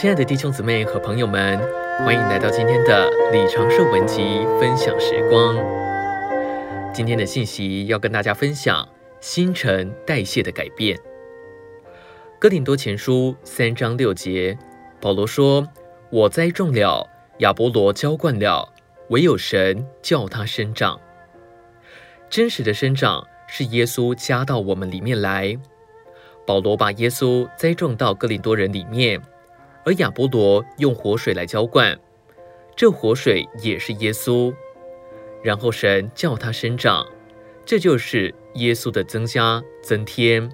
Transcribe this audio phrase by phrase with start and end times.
[0.00, 1.58] 亲爱的弟兄姊妹和朋友们，
[2.04, 5.56] 欢迎来到今天的李长寿文集分享时光。
[6.94, 8.88] 今天的信息要跟大家分享
[9.18, 10.96] 新陈代谢的改变。
[12.38, 14.56] 哥林多前书三章六节，
[15.00, 15.66] 保罗说
[16.12, 17.04] ：“我栽种了，
[17.38, 18.72] 亚波罗浇灌了，
[19.08, 21.00] 唯有神叫它生长。”
[22.30, 25.58] 真实的生长是耶稣加到我们里面来。
[26.46, 29.20] 保罗把耶稣栽种到哥林多人里面，
[29.88, 31.98] 而亚波罗用活水来浇灌，
[32.76, 34.54] 这活水也是耶稣。
[35.42, 37.06] 然后神叫他生长，
[37.64, 40.46] 这就是耶稣的增加增添。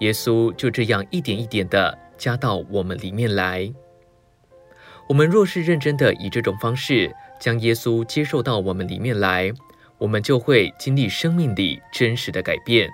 [0.00, 3.72] 耶稣就这样一点一点的加到我们里面来。
[5.08, 9.52] 我们若是认真的以这种方式将耶稣接受到我们里面来，
[9.98, 12.90] 我们就会经历生命里真实的改变。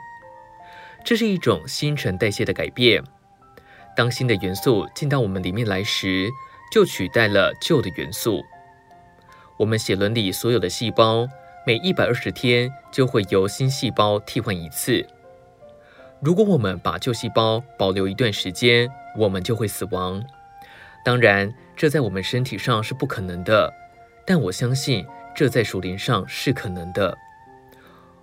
[1.03, 3.03] 这是一种新陈代谢的改变。
[3.97, 6.29] 当新的元素进到我们里面来时，
[6.73, 8.43] 就取代了旧的元素。
[9.57, 11.29] 我们血轮里所有的细胞，
[11.65, 15.07] 每一百二十天就会由新细胞替换一次。
[16.21, 20.25] 如果我们把旧细胞保留一段时间，我们就会死亡。
[21.05, 23.73] 当然，这在我们身体上是不可能的，
[24.27, 25.07] 但我相信
[25.37, 27.17] 这在属灵上是可能的。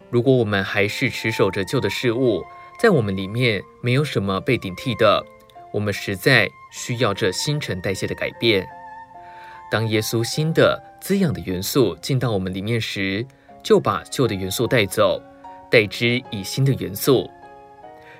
[0.09, 2.44] 如果我们还是持守着旧的事物，
[2.80, 5.23] 在我们里面没有什么被顶替的，
[5.72, 8.67] 我们实在需要这新陈代谢的改变。
[9.69, 13.25] 当耶稣新的滋养的元素进到我们里面时，
[13.64, 15.22] 就把旧的元素带走，
[15.69, 17.30] 代之以新的元素。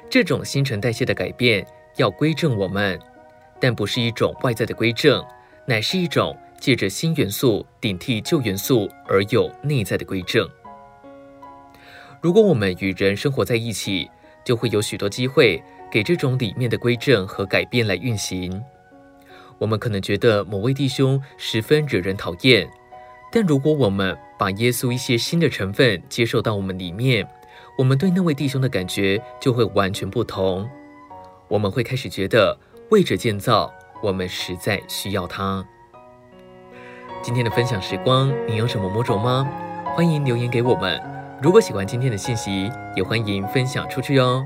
[0.09, 1.66] 这种新陈代谢的改变
[1.97, 2.99] 要归正我们，
[3.59, 5.22] 但不是一种外在的归正，
[5.66, 10.49] 乃是一种借着新元素顶替旧元素而有内在的归正。
[12.22, 14.09] 如果我们与人生活在一起，
[14.45, 15.61] 就会有许多机会
[15.92, 18.64] 给这种里面的归正和改变来运行。
[19.59, 22.68] 我们可能觉得某位弟兄十分惹人讨厌，
[23.31, 27.28] 但如果我们把耶稣一些新的成分接受到我们里面，
[27.78, 30.68] 我们对那位弟兄的感觉就会完全不同。
[31.47, 32.57] 我们会开始觉得
[32.90, 35.63] 为着建造，我们实在需要他。
[37.22, 39.47] 今天的分享时光，你有什么摸着吗？
[39.94, 41.00] 欢迎留言给我们。
[41.40, 44.44] 如果喜欢今天的信息，也欢迎分享出去哦。